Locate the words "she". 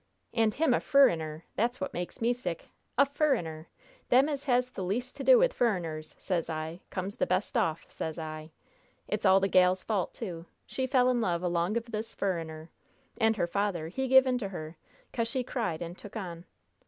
10.65-10.87, 15.27-15.43